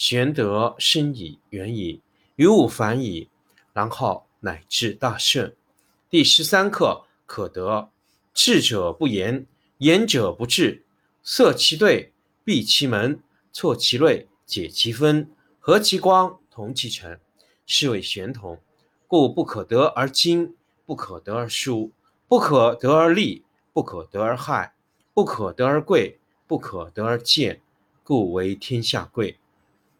[0.00, 2.00] 玄德深矣，远矣，
[2.36, 3.28] 于物反矣，
[3.74, 5.52] 然后乃至大圣。
[6.08, 7.90] 第十三课可得。
[8.32, 9.44] 智者不言，
[9.76, 10.86] 言者不智。
[11.22, 17.20] 塞其兑，闭其门，错其锐，解其分，和其光，同其尘，
[17.66, 18.58] 是谓玄同。
[19.06, 21.92] 故不可得而亲，不可得而疏，
[22.26, 24.72] 不可得而利，不可得而害，
[25.12, 27.60] 不可得而贵，不可得而贱，
[28.02, 29.36] 故为天下贵。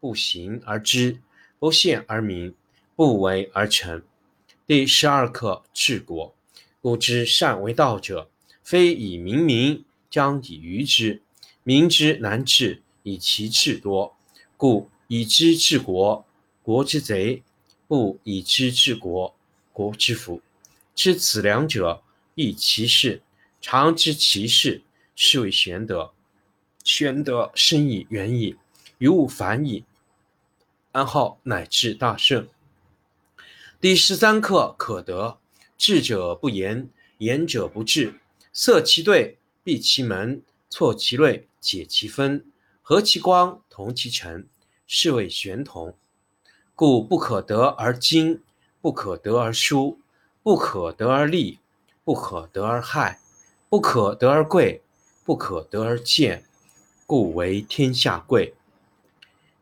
[0.00, 1.20] 不行而知，
[1.58, 2.54] 不陷而明，
[2.94, 4.02] 不为而成。
[4.66, 6.34] 第十二课治国。
[6.80, 8.30] 故知善为道者，
[8.62, 11.20] 非以明民，将以愚之。
[11.64, 14.16] 民之难治，以其智多。
[14.56, 16.24] 故以知治国，
[16.62, 17.42] 国之贼；
[17.88, 19.34] 不以知治国，
[19.72, 20.40] 国之福。
[20.94, 22.02] 知此两者，
[22.36, 23.22] 亦其事。
[23.60, 24.82] 常知其事，
[25.16, 26.12] 是谓玄德。
[26.84, 28.54] 玄德深矣，远矣，
[28.98, 29.84] 于物反矣。
[30.92, 32.48] 安好乃至大圣。
[33.78, 35.38] 第十三课可得。
[35.76, 36.88] 智者不言，
[37.18, 38.14] 言者不智。
[38.52, 42.44] 塞其兑，闭其门，错其锐，解其分，
[42.82, 44.48] 和其光，同其尘，
[44.86, 45.94] 是谓玄同。
[46.74, 48.40] 故不可得而精，
[48.80, 50.00] 不可得而疏，
[50.42, 51.58] 不可得而利，
[52.02, 53.20] 不可得而害，
[53.68, 54.82] 不可得而贵，
[55.24, 56.44] 不可得而贱，
[57.06, 58.54] 故为天下贵。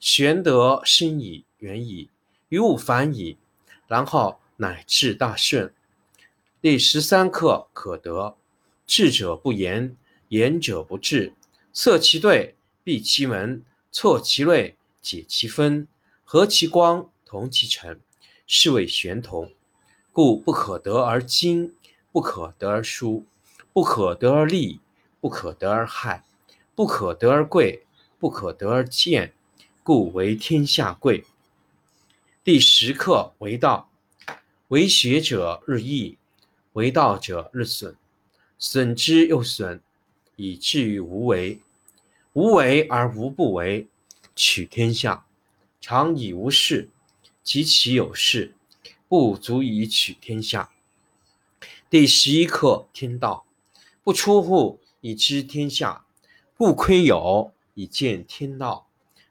[0.00, 2.08] 玄德深矣，远矣，
[2.48, 3.36] 于物反矣，
[3.86, 5.74] 然后乃至大顺。
[6.62, 8.34] 第十三课可得。
[8.86, 9.94] 智者不言，
[10.28, 11.34] 言者不智。
[11.74, 13.62] 塞其兑，闭其门，
[13.92, 15.86] 错其锐，解其分，
[16.24, 18.00] 和其光，同其尘，
[18.46, 19.52] 是谓玄同。
[20.12, 21.74] 故不可得而精，
[22.10, 23.26] 不可得而疏，
[23.74, 24.80] 不可得而利，
[25.20, 26.24] 不可得而害，
[26.74, 27.84] 不可得而贵，
[28.18, 29.34] 不可得而贱。
[29.82, 31.24] 故为天下贵。
[32.44, 33.90] 第十课为道，
[34.68, 36.18] 为学者日益，
[36.74, 37.96] 为道者日损，
[38.58, 39.80] 损之又损，
[40.36, 41.60] 以至于无为。
[42.34, 43.88] 无为而无不为，
[44.36, 45.24] 取天下
[45.80, 46.90] 常以无事，
[47.42, 48.54] 及其有事，
[49.08, 50.70] 不足以取天下。
[51.88, 53.46] 第十一课天道，
[54.04, 56.04] 不出户以知天下，
[56.54, 58.89] 不窥有以见天道。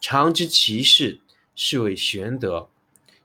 [0.00, 1.20] 常知其事，
[1.54, 2.68] 是谓玄德。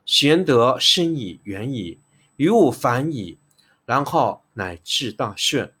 [0.04, 1.98] 玄德深矣，远矣，
[2.36, 3.38] 于物反矣，
[3.86, 5.72] 然后乃至大顺。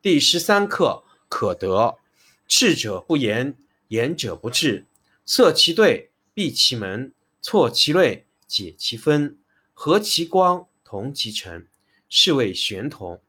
[0.00, 1.98] 第十三课可得。
[2.46, 3.56] 智者不言，
[3.88, 4.86] 言者不智。
[5.26, 9.36] 塞其兑，闭其门，错其锐，解其分，
[9.74, 11.66] 和其光，同其尘，
[12.08, 13.20] 是谓玄同。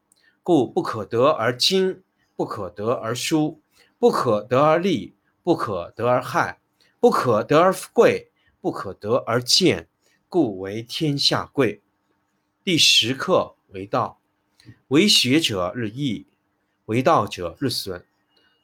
[0.42, 2.02] 故不可得而亲，
[2.36, 3.60] 不可得而疏，
[3.98, 6.59] 不可得而利，不可得而害，
[7.00, 8.30] 不可得而贵，
[8.60, 9.88] 不可得而贱，
[10.28, 11.80] 故为天下贵。
[12.62, 14.20] 第十课为道，
[14.88, 16.26] 为学者日益，
[16.84, 18.04] 为道者日损。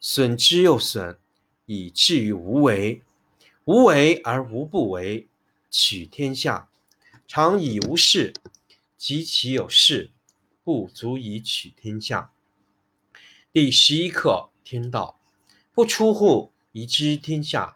[0.00, 1.18] 损之又损，
[1.64, 3.00] 以至于无为。
[3.64, 5.26] 无为而无不为，
[5.70, 6.68] 取天下
[7.26, 8.34] 常以无事，
[8.98, 10.10] 及其有事，
[10.62, 12.30] 不足以取天下。
[13.50, 15.18] 第十一课：天道
[15.72, 17.75] 不出户，以知天下；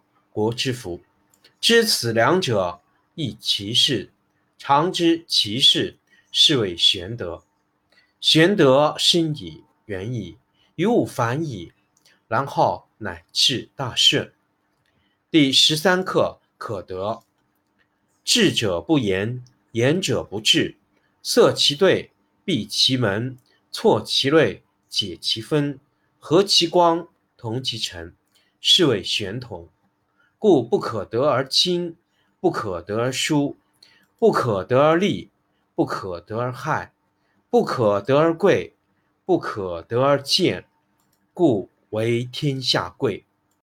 [0.31, 1.01] 国之福。
[1.59, 2.81] 知此两者，
[3.15, 4.11] 亦其事。
[4.57, 5.97] 常知其事，
[6.31, 7.43] 是谓玄德。
[8.19, 10.37] 玄德深矣，远矣。
[10.75, 11.73] 于物反矣，
[12.27, 14.33] 然后乃至大顺。
[15.29, 17.23] 第十三课可得。
[18.23, 19.43] 智者不言，
[19.73, 20.77] 言者不智。
[21.21, 22.11] 塞其兑，
[22.45, 23.37] 闭其门，
[23.71, 25.79] 错其锐，解其分，
[26.19, 27.07] 和其光，
[27.37, 28.15] 同其尘，
[28.59, 29.69] 是谓玄同。
[30.41, 31.95] 故不可得而亲，
[32.39, 33.57] 不可得而疏，
[34.17, 35.29] 不可得而利，
[35.75, 36.93] 不可得而害，
[37.51, 38.73] 不可得而贵，
[39.23, 40.65] 不可得而贱。
[41.31, 43.23] 故为天下贵。